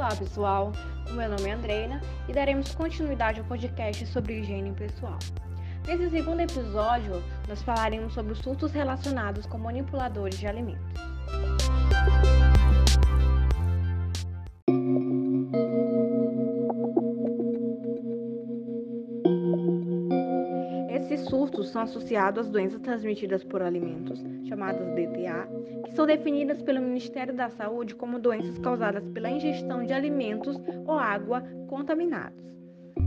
Olá 0.00 0.16
pessoal, 0.16 0.72
o 1.10 1.12
meu 1.12 1.28
nome 1.28 1.46
é 1.46 1.52
Andreina 1.52 2.00
e 2.26 2.32
daremos 2.32 2.74
continuidade 2.74 3.38
ao 3.38 3.44
podcast 3.44 4.06
sobre 4.06 4.40
higiene 4.40 4.72
pessoal. 4.72 5.18
Nesse 5.86 6.08
segundo 6.08 6.40
episódio, 6.40 7.22
nós 7.46 7.62
falaremos 7.62 8.14
sobre 8.14 8.32
os 8.32 8.38
surtos 8.38 8.72
relacionados 8.72 9.44
com 9.44 9.58
manipuladores 9.58 10.38
de 10.38 10.46
alimentos. 10.46 11.09
São 21.70 21.82
associados 21.82 22.46
às 22.46 22.50
doenças 22.50 22.80
transmitidas 22.80 23.44
por 23.44 23.62
alimentos, 23.62 24.20
chamadas 24.48 24.88
DTA, 24.94 25.48
que 25.84 25.92
são 25.92 26.04
definidas 26.04 26.60
pelo 26.62 26.80
Ministério 26.80 27.32
da 27.32 27.48
Saúde 27.48 27.94
como 27.94 28.18
doenças 28.18 28.58
causadas 28.58 29.06
pela 29.10 29.30
ingestão 29.30 29.84
de 29.84 29.92
alimentos 29.92 30.60
ou 30.84 30.98
água 30.98 31.44
contaminados. 31.68 32.40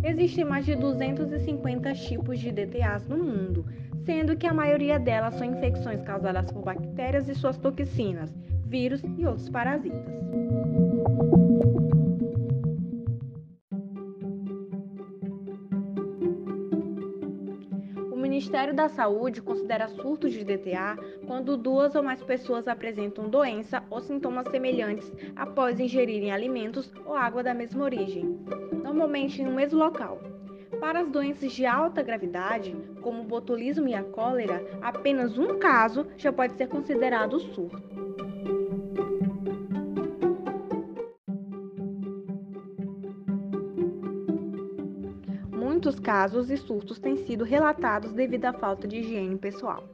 Existem 0.02 0.46
mais 0.46 0.66
de 0.66 0.76
250 0.76 1.94
tipos 1.94 2.40
de 2.40 2.54
DTAs 2.54 3.06
no 3.06 3.18
mundo, 3.18 3.66
sendo 4.06 4.38
que 4.38 4.48
a 4.48 4.54
maioria 4.54 4.98
delas 4.98 5.36
são 5.36 5.46
infecções 5.46 6.02
causadas 6.02 6.50
por 6.50 6.64
bactérias 6.64 7.28
e 7.28 7.36
suas 7.36 7.58
toxinas, 7.58 8.34
vírus 8.66 9.04
e 9.18 9.26
outros 9.26 9.50
parasitas. 9.50 10.24
Ministério 18.34 18.74
da 18.74 18.90
Saúde 18.90 19.44
considera 19.44 19.88
surtos 19.88 20.34
de 20.34 20.44
DTA 20.44 20.98
quando 21.28 21.56
duas 21.56 21.94
ou 21.94 22.02
mais 22.02 22.24
pessoas 22.24 22.68
apresentam 22.68 23.30
doença 23.30 23.84
ou 23.92 24.02
sintomas 24.02 24.50
semelhantes 24.50 25.14
após 25.36 25.80
ingerirem 25.80 26.32
alimentos 26.32 26.92
ou 27.06 27.14
água 27.14 27.44
da 27.44 27.54
mesma 27.54 27.84
origem, 27.84 28.40
normalmente 28.84 29.40
em 29.40 29.46
um 29.46 29.54
mesmo 29.54 29.78
local. 29.78 30.20
Para 30.80 31.02
as 31.02 31.12
doenças 31.12 31.54
de 31.54 31.64
alta 31.68 32.02
gravidade, 32.02 32.76
como 33.02 33.22
o 33.22 33.26
botulismo 33.26 33.88
e 33.88 33.94
a 33.94 34.04
cólera, 34.04 34.66
apenas 34.82 35.38
um 35.38 35.60
caso 35.60 36.08
já 36.18 36.34
pode 36.34 36.56
ser 36.56 36.68
considerado 36.68 37.40
surto. 37.40 38.23
Casos 46.04 46.52
e 46.52 46.58
surtos 46.58 47.00
têm 47.00 47.16
sido 47.16 47.46
relatados 47.46 48.12
devido 48.12 48.46
à 48.46 48.54
falta 48.54 48.88
de 48.88 48.98
higiene 48.98 49.38
pessoal. 49.38 49.88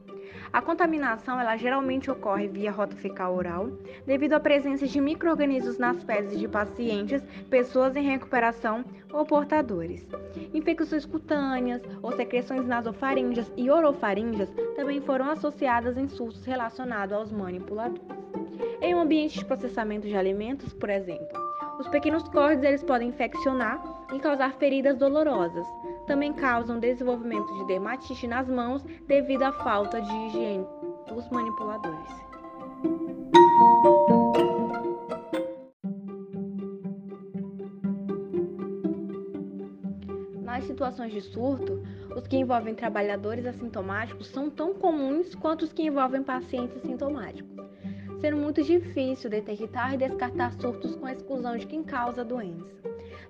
A 0.52 0.60
contaminação 0.60 1.38
ela 1.38 1.56
geralmente 1.56 2.10
ocorre 2.10 2.48
via 2.48 2.72
rota 2.72 2.96
fecal 2.96 3.36
oral, 3.36 3.68
devido 4.04 4.32
à 4.32 4.40
presença 4.40 4.84
de 4.84 5.00
microrganismos 5.00 5.78
nas 5.78 6.02
fezes 6.02 6.38
de 6.40 6.48
pacientes, 6.48 7.22
pessoas 7.48 7.94
em 7.94 8.02
recuperação 8.02 8.84
ou 9.12 9.24
portadores. 9.24 10.04
Infecções 10.52 11.06
cutâneas 11.06 11.80
ou 12.02 12.10
secreções 12.12 12.66
nasofaríngeas 12.66 13.50
e 13.56 13.70
orofaríngeas 13.70 14.50
também 14.74 15.00
foram 15.00 15.30
associadas 15.30 15.96
em 15.96 16.08
surtos 16.08 16.44
relacionados 16.44 17.16
aos 17.16 17.32
manipuladores. 17.32 18.02
Em 18.82 18.94
um 18.94 19.00
ambiente 19.00 19.38
de 19.38 19.44
processamento 19.44 20.08
de 20.08 20.16
alimentos, 20.16 20.72
por 20.72 20.90
exemplo, 20.90 21.38
os 21.78 21.86
pequenos 21.88 22.24
cortes 22.28 22.64
eles 22.64 22.82
podem 22.82 23.08
infeccionar 23.08 23.80
e 24.12 24.18
causar 24.18 24.52
feridas 24.54 24.98
dolorosas. 24.98 25.66
Também 26.10 26.32
causam 26.32 26.80
desenvolvimento 26.80 27.54
de 27.54 27.66
dermatite 27.68 28.26
nas 28.26 28.48
mãos 28.48 28.82
devido 29.06 29.44
à 29.44 29.52
falta 29.52 30.02
de 30.02 30.12
higiene 30.12 30.66
dos 31.06 31.30
manipuladores. 31.30 32.10
Nas 40.42 40.64
situações 40.64 41.12
de 41.12 41.20
surto, 41.20 41.80
os 42.16 42.26
que 42.26 42.36
envolvem 42.36 42.74
trabalhadores 42.74 43.46
assintomáticos 43.46 44.26
são 44.26 44.50
tão 44.50 44.74
comuns 44.74 45.36
quanto 45.36 45.62
os 45.62 45.72
que 45.72 45.84
envolvem 45.84 46.24
pacientes 46.24 46.82
sintomáticos 46.82 47.70
sendo 48.20 48.36
muito 48.36 48.62
difícil 48.62 49.30
detectar 49.30 49.94
e 49.94 49.96
descartar 49.96 50.52
surtos 50.52 50.94
com 50.94 51.06
a 51.06 51.12
exclusão 51.12 51.56
de 51.56 51.66
quem 51.66 51.82
causa 51.82 52.20
a 52.20 52.24
doença. 52.24 52.79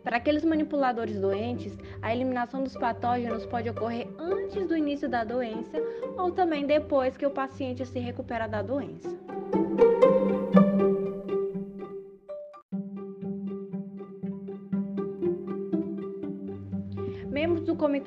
Para 0.03 0.17
aqueles 0.17 0.45
manipuladores 0.45 1.21
doentes, 1.21 1.77
a 2.01 2.15
eliminação 2.15 2.63
dos 2.63 2.75
patógenos 2.75 3.45
pode 3.45 3.69
ocorrer 3.69 4.09
antes 4.19 4.67
do 4.67 4.77
início 4.77 5.09
da 5.09 5.25
doença 5.25 5.79
ou 6.17 6.33
também 6.33 6.67
depois 6.67 7.17
que 7.17 7.27
o 7.27 7.31
paciente 7.31 7.85
se 7.85 7.99
recupera 7.99 8.47
da 8.47 8.63
doença. 8.63 9.20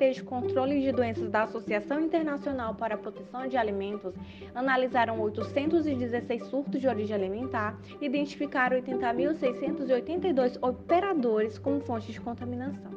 Comitê 0.04 0.10
de 0.10 0.22
Controle 0.22 0.80
de 0.82 0.92
Doenças 0.92 1.30
da 1.30 1.44
Associação 1.44 2.00
Internacional 2.00 2.74
para 2.74 2.94
a 2.94 2.98
Proteção 2.98 3.46
de 3.46 3.56
Alimentos 3.56 4.12
analisaram 4.54 5.18
816 5.20 6.44
surtos 6.46 6.80
de 6.80 6.86
origem 6.86 7.16
alimentar 7.16 7.78
e 8.00 8.06
identificaram 8.06 8.76
80.682 8.82 10.58
operadores 10.60 11.58
como 11.58 11.80
fontes 11.80 12.12
de 12.12 12.20
contaminação. 12.20 12.92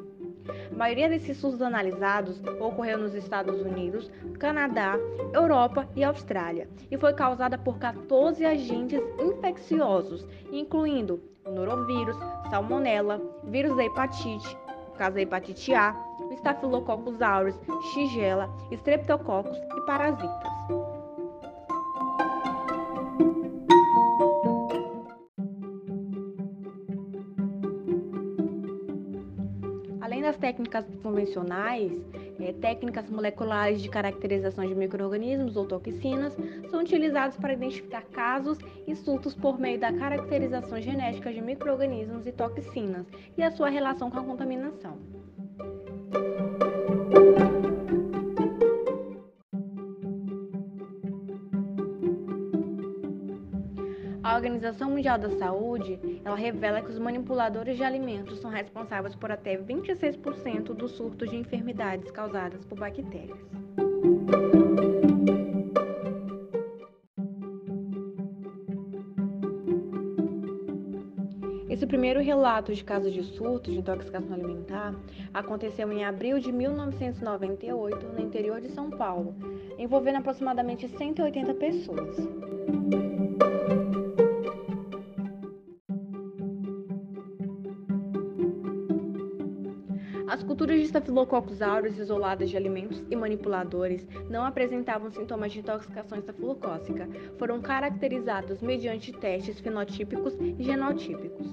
A 0.70 0.76
maioria 0.76 1.08
desses 1.08 1.38
surtos 1.38 1.62
analisados 1.62 2.42
ocorreu 2.60 2.98
nos 2.98 3.14
Estados 3.14 3.58
Unidos, 3.60 4.10
Canadá, 4.38 4.96
Europa 5.32 5.88
e 5.96 6.04
Austrália 6.04 6.68
e 6.90 6.98
foi 6.98 7.14
causada 7.14 7.56
por 7.56 7.78
14 7.78 8.44
agentes 8.44 9.00
infecciosos, 9.18 10.26
incluindo 10.52 11.22
norovírus, 11.46 12.16
salmonela, 12.50 13.20
vírus 13.44 13.74
da 13.76 13.84
hepatite, 13.84 14.58
caso 14.98 15.14
da 15.14 15.22
hepatite 15.22 15.72
A, 15.72 16.07
Staphylococcus 16.38 17.20
aureus, 17.20 17.58
Shigella, 17.92 18.48
Streptococcus 18.70 19.56
e 19.56 19.80
parasitas. 19.86 20.48
Além 30.00 30.22
das 30.22 30.36
técnicas 30.36 30.86
convencionais, 31.02 31.92
é, 32.40 32.52
técnicas 32.52 33.10
moleculares 33.10 33.82
de 33.82 33.88
caracterização 33.88 34.64
de 34.66 34.74
microrganismos 34.74 35.56
ou 35.56 35.66
toxinas 35.66 36.36
são 36.70 36.80
utilizadas 36.80 37.36
para 37.36 37.52
identificar 37.52 38.02
casos 38.02 38.58
e 38.86 38.94
surtos 38.94 39.34
por 39.34 39.58
meio 39.58 39.78
da 39.78 39.92
caracterização 39.92 40.80
genética 40.80 41.32
de 41.32 41.40
microrganismos 41.40 42.26
e 42.26 42.32
toxinas 42.32 43.06
e 43.36 43.42
a 43.42 43.50
sua 43.50 43.68
relação 43.68 44.10
com 44.10 44.18
a 44.18 44.24
contaminação. 44.24 44.96
Organização 54.58 54.90
Mundial 54.90 55.16
da 55.16 55.30
Saúde, 55.38 56.00
ela 56.24 56.34
revela 56.34 56.82
que 56.82 56.90
os 56.90 56.98
manipuladores 56.98 57.76
de 57.76 57.84
alimentos 57.84 58.40
são 58.40 58.50
responsáveis 58.50 59.14
por 59.14 59.30
até 59.30 59.56
26% 59.56 60.74
dos 60.74 60.90
surtos 60.96 61.30
de 61.30 61.36
enfermidades 61.36 62.10
causadas 62.10 62.64
por 62.64 62.76
bactérias. 62.76 63.38
Esse 71.70 71.86
primeiro 71.86 72.20
relato 72.20 72.74
de 72.74 72.82
casos 72.82 73.12
de 73.12 73.22
surto 73.22 73.70
de 73.70 73.78
intoxicação 73.78 74.34
alimentar 74.34 74.92
aconteceu 75.32 75.92
em 75.92 76.04
abril 76.04 76.40
de 76.40 76.50
1998 76.50 78.08
no 78.08 78.20
interior 78.20 78.60
de 78.60 78.72
São 78.72 78.90
Paulo, 78.90 79.36
envolvendo 79.78 80.16
aproximadamente 80.16 80.88
180 80.88 81.54
pessoas. 81.54 82.47
Culturas 90.68 90.82
de 90.82 90.86
Staphylococcus 90.88 91.62
aureus 91.62 91.98
isoladas 91.98 92.50
de 92.50 92.56
alimentos 92.56 93.02
e 93.10 93.16
manipuladores 93.16 94.06
não 94.28 94.44
apresentavam 94.44 95.10
sintomas 95.10 95.50
de 95.50 95.60
intoxicação 95.60 96.18
estafilocócica. 96.18 97.08
Foram 97.38 97.58
caracterizados 97.58 98.60
mediante 98.60 99.10
testes 99.12 99.60
fenotípicos 99.60 100.34
e 100.58 100.62
genotípicos. 100.62 101.46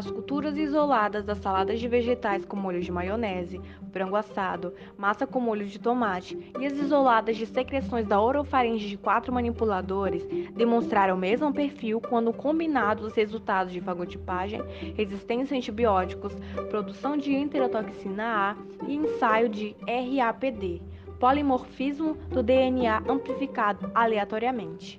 As 0.00 0.10
culturas 0.10 0.56
isoladas 0.56 1.26
das 1.26 1.36
saladas 1.40 1.78
de 1.78 1.86
vegetais 1.86 2.46
com 2.46 2.56
molho 2.56 2.80
de 2.80 2.90
maionese, 2.90 3.60
frango 3.92 4.16
assado, 4.16 4.72
massa 4.96 5.26
com 5.26 5.38
molho 5.38 5.66
de 5.66 5.78
tomate 5.78 6.38
e 6.58 6.64
as 6.64 6.72
isoladas 6.72 7.36
de 7.36 7.44
secreções 7.44 8.06
da 8.06 8.18
orofaringe 8.18 8.88
de 8.88 8.96
quatro 8.96 9.30
manipuladores 9.30 10.26
demonstraram 10.56 11.16
o 11.16 11.18
mesmo 11.18 11.52
perfil 11.52 12.00
quando 12.00 12.32
combinados 12.32 13.04
os 13.04 13.12
resultados 13.12 13.74
de 13.74 13.80
fagotipagem, 13.82 14.62
resistência 14.96 15.54
a 15.54 15.58
antibióticos, 15.58 16.32
produção 16.70 17.14
de 17.14 17.34
enterotoxina 17.34 18.24
A 18.24 18.56
e 18.88 18.96
ensaio 18.96 19.50
de 19.50 19.76
RAPD, 19.86 20.80
polimorfismo 21.18 22.14
do 22.30 22.42
DNA 22.42 23.02
amplificado 23.06 23.90
aleatoriamente. 23.94 24.98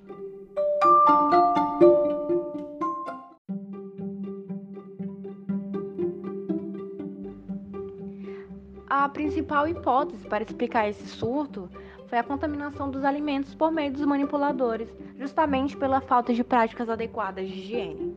Principal 9.11 9.67
hipótese 9.67 10.27
para 10.27 10.43
explicar 10.43 10.89
esse 10.89 11.05
surto 11.07 11.69
foi 12.07 12.17
a 12.17 12.23
contaminação 12.23 12.89
dos 12.89 13.05
alimentos 13.05 13.55
por 13.55 13.71
meio 13.71 13.91
dos 13.91 14.05
manipuladores, 14.05 14.89
justamente 15.17 15.77
pela 15.77 16.01
falta 16.01 16.33
de 16.33 16.43
práticas 16.43 16.89
adequadas 16.89 17.47
de 17.47 17.53
higiene. 17.53 18.15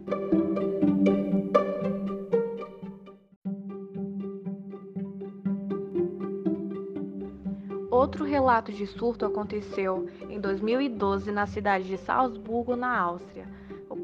Outro 7.91 8.25
relato 8.25 8.73
de 8.73 8.87
surto 8.87 9.25
aconteceu 9.25 10.09
em 10.29 10.41
2012 10.41 11.31
na 11.31 11.47
cidade 11.47 11.85
de 11.85 11.97
Salzburgo, 11.97 12.75
na 12.75 12.99
Áustria. 12.99 13.47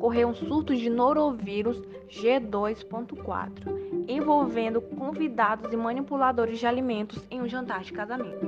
Ocorreu 0.01 0.29
um 0.29 0.35
surto 0.35 0.75
de 0.75 0.89
norovírus 0.89 1.79
G2.4 2.09 4.07
envolvendo 4.09 4.81
convidados 4.81 5.71
e 5.71 5.77
manipuladores 5.77 6.59
de 6.59 6.67
alimentos 6.67 7.23
em 7.31 7.43
um 7.43 7.47
jantar 7.47 7.83
de 7.83 7.93
casamento. 7.93 8.47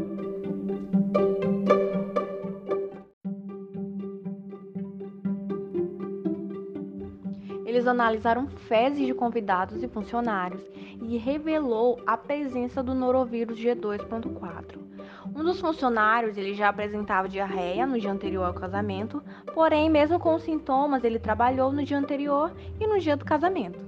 Eles 7.66 7.86
analisaram 7.86 8.48
fezes 8.48 9.06
de 9.06 9.12
convidados 9.12 9.82
e 9.82 9.88
funcionários 9.88 10.62
e 11.02 11.18
revelou 11.18 12.00
a 12.06 12.16
presença 12.16 12.82
do 12.82 12.94
norovírus 12.94 13.58
G2.4. 13.58 14.91
Um 15.34 15.42
dos 15.42 15.60
funcionários 15.60 16.36
ele 16.36 16.54
já 16.54 16.68
apresentava 16.68 17.28
diarreia 17.28 17.86
no 17.86 17.98
dia 17.98 18.12
anterior 18.12 18.44
ao 18.44 18.54
casamento, 18.54 19.22
porém, 19.54 19.88
mesmo 19.88 20.18
com 20.18 20.34
os 20.34 20.42
sintomas, 20.42 21.02
ele 21.04 21.18
trabalhou 21.18 21.72
no 21.72 21.82
dia 21.82 21.98
anterior 21.98 22.52
e 22.78 22.86
no 22.86 22.98
dia 22.98 23.16
do 23.16 23.24
casamento. 23.24 23.80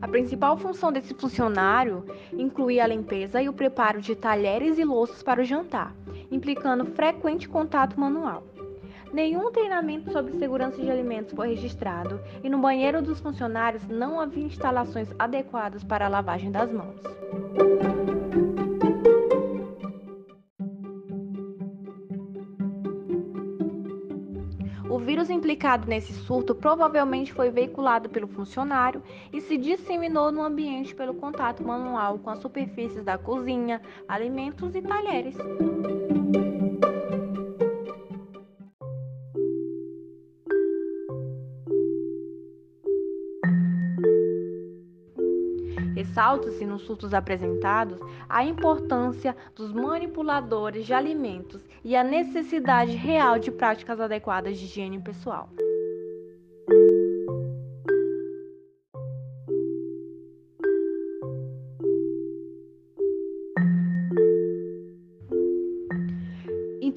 A 0.00 0.08
principal 0.08 0.56
função 0.56 0.90
desse 0.90 1.12
funcionário 1.12 2.04
incluía 2.32 2.82
a 2.84 2.86
limpeza 2.86 3.42
e 3.42 3.48
o 3.48 3.52
preparo 3.52 4.00
de 4.00 4.16
talheres 4.16 4.78
e 4.78 4.84
louças 4.84 5.22
para 5.22 5.42
o 5.42 5.44
jantar, 5.44 5.94
implicando 6.30 6.86
frequente 6.86 7.46
contato 7.46 8.00
manual. 8.00 8.42
Nenhum 9.12 9.50
treinamento 9.50 10.12
sobre 10.12 10.38
segurança 10.38 10.82
de 10.82 10.90
alimentos 10.90 11.32
foi 11.32 11.48
registrado 11.48 12.20
e 12.42 12.48
no 12.48 12.58
banheiro 12.58 13.00
dos 13.00 13.20
funcionários 13.20 13.86
não 13.88 14.20
havia 14.20 14.44
instalações 14.44 15.08
adequadas 15.18 15.82
para 15.82 16.06
a 16.06 16.08
lavagem 16.08 16.50
das 16.50 16.70
mãos. 16.70 17.00
O 24.90 24.98
vírus 24.98 25.30
implicado 25.30 25.86
nesse 25.86 26.12
surto 26.12 26.54
provavelmente 26.54 27.32
foi 27.32 27.50
veiculado 27.50 28.08
pelo 28.10 28.26
funcionário 28.26 29.02
e 29.32 29.40
se 29.40 29.56
disseminou 29.56 30.30
no 30.32 30.42
ambiente 30.42 30.94
pelo 30.94 31.14
contato 31.14 31.62
manual 31.62 32.18
com 32.18 32.30
as 32.30 32.40
superfícies 32.40 33.04
da 33.04 33.16
cozinha, 33.16 33.80
alimentos 34.08 34.74
e 34.74 34.82
talheres. 34.82 35.36
Ressalta-se 46.18 46.66
nos 46.66 46.82
surtos 46.82 47.14
apresentados 47.14 48.00
a 48.28 48.42
importância 48.42 49.36
dos 49.54 49.72
manipuladores 49.72 50.84
de 50.84 50.92
alimentos 50.92 51.64
e 51.84 51.94
a 51.94 52.02
necessidade 52.02 52.96
real 52.96 53.38
de 53.38 53.52
práticas 53.52 54.00
adequadas 54.00 54.58
de 54.58 54.64
higiene 54.64 54.98
pessoal. 54.98 55.48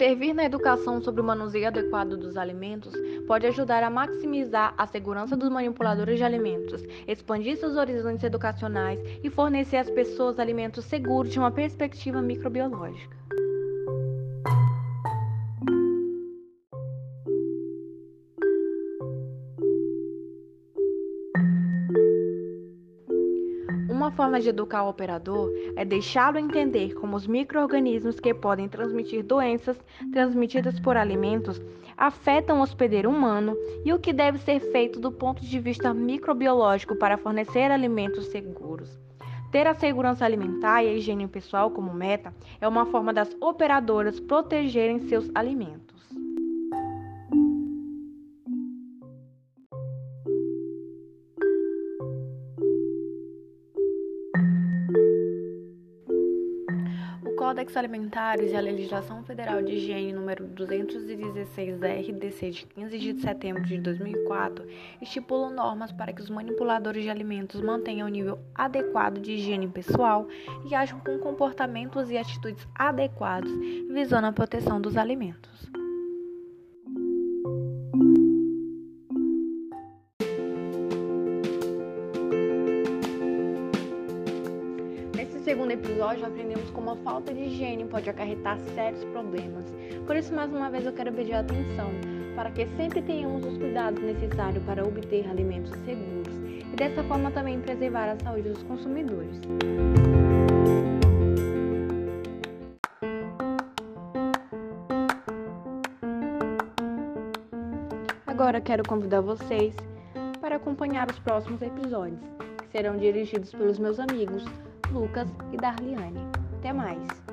Intervir 0.02 0.34
na 0.34 0.44
educação 0.44 1.00
sobre 1.00 1.22
o 1.22 1.24
manuseio 1.24 1.68
adequado 1.68 2.18
dos 2.18 2.36
alimentos 2.36 2.92
pode 3.28 3.46
ajudar 3.46 3.84
a 3.84 3.90
maximizar 3.92 4.74
a 4.76 4.88
segurança 4.88 5.38
dos 5.38 5.48
manipuladores 5.48 6.18
de 6.18 6.24
alimentos, 6.24 6.82
expandir 7.08 7.56
seus 7.56 7.78
horizontes 7.78 8.24
educacionais 8.24 9.00
e 9.24 9.30
fornecer 9.30 9.78
às 9.78 9.92
pessoas 9.92 10.40
alimentos 10.40 10.86
seguros 10.86 11.32
de 11.32 11.38
uma 11.38 11.52
perspectiva 11.52 12.20
microbiológica. 12.20 13.16
Forma 24.22 24.40
de 24.40 24.50
educar 24.50 24.84
o 24.84 24.90
operador 24.90 25.52
é 25.76 25.84
deixá-lo 25.84 26.38
entender 26.38 26.94
como 26.94 27.16
os 27.16 27.26
micro-organismos 27.26 28.20
que 28.20 28.36
podem 28.36 28.70
transmitir 28.70 29.24
doenças 29.24 29.76
transmitidas 30.14 30.80
por 30.80 30.96
alimentos 30.96 31.60
afetam 31.98 32.60
o 32.60 32.62
hospedeiro 32.62 33.10
humano 33.10 33.58
e 33.84 33.92
o 33.92 33.98
que 33.98 34.14
deve 34.14 34.38
ser 34.38 34.60
feito 34.60 35.00
do 35.00 35.12
ponto 35.12 35.44
de 35.44 35.60
vista 35.60 35.92
microbiológico 35.92 36.96
para 36.98 37.18
fornecer 37.18 37.72
alimentos 37.72 38.28
seguros. 38.28 38.96
Ter 39.52 39.66
a 39.66 39.74
segurança 39.74 40.24
alimentar 40.24 40.84
e 40.84 40.90
a 40.90 40.94
higiene 40.94 41.28
pessoal 41.28 41.72
como 41.72 41.92
meta 41.92 42.32
é 42.62 42.68
uma 42.68 42.86
forma 42.86 43.12
das 43.12 43.36
operadoras 43.42 44.20
protegerem 44.20 45.00
seus 45.00 45.32
alimentos. 45.34 45.91
Códex 57.52 57.76
Alimentares 57.76 58.54
e 58.54 58.56
a 58.56 58.62
Legislação 58.62 59.26
Federal 59.26 59.62
de 59.62 59.74
Higiene 59.74 60.14
número 60.14 60.48
216-RDC 60.48 62.50
de 62.50 62.66
15 62.66 62.98
de 62.98 63.20
setembro 63.20 63.66
de 63.66 63.78
2004 63.78 64.66
estipulam 65.02 65.54
normas 65.54 65.92
para 65.92 66.14
que 66.14 66.22
os 66.22 66.30
manipuladores 66.30 67.04
de 67.04 67.10
alimentos 67.10 67.60
mantenham 67.60 68.08
o 68.08 68.10
nível 68.10 68.40
adequado 68.56 69.20
de 69.20 69.34
higiene 69.34 69.68
pessoal 69.68 70.30
e 70.64 70.74
ajam 70.74 71.02
com 71.02 71.20
comportamentos 71.20 72.10
e 72.10 72.18
atitudes 72.18 72.66
adequados 72.74 73.52
visando 73.90 74.28
a 74.28 74.32
proteção 74.32 74.80
dos 74.80 74.96
alimentos. 74.96 75.81
Episódio, 86.02 86.26
aprendemos 86.26 86.68
como 86.72 86.90
a 86.90 86.96
falta 86.98 87.32
de 87.32 87.42
higiene 87.42 87.86
pode 87.86 88.10
acarretar 88.10 88.58
sérios 88.74 89.04
problemas. 89.12 89.64
Por 90.08 90.16
isso, 90.16 90.34
mais 90.34 90.52
uma 90.52 90.68
vez, 90.68 90.84
eu 90.84 90.94
quero 90.94 91.14
pedir 91.14 91.36
atenção 91.36 91.92
para 92.36 92.50
que 92.50 92.66
sempre 92.76 93.04
tenhamos 93.04 93.46
os 93.46 93.56
cuidados 93.56 94.02
necessários 94.02 94.64
para 94.64 94.84
obter 94.84 95.30
alimentos 95.30 95.70
seguros 95.86 96.36
e 96.74 96.76
dessa 96.76 97.04
forma 97.04 97.30
também 97.30 97.62
preservar 97.62 98.10
a 98.10 98.16
saúde 98.18 98.50
dos 98.50 98.64
consumidores. 98.64 99.40
Agora 108.26 108.60
quero 108.60 108.82
convidar 108.88 109.22
vocês 109.22 109.76
para 110.40 110.56
acompanhar 110.56 111.12
os 111.12 111.20
próximos 111.20 111.62
episódios, 111.62 112.20
que 112.58 112.72
serão 112.72 112.98
dirigidos 112.98 113.52
pelos 113.52 113.78
meus 113.78 114.00
amigos 114.00 114.44
Lucas 114.92 115.28
e 115.52 115.58
Darliane. 115.58 116.20
Até 116.60 116.74
mais! 116.74 117.31